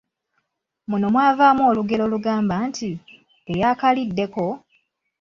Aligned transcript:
Muno 0.89 1.05
mwavaamu 1.13 1.61
olugero 1.71 2.01
olugamba 2.05 2.55
nti: 2.69 2.89
Eyaakaliddeko,……… 3.51 4.45